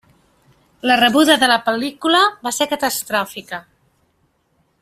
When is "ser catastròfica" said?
2.61-3.65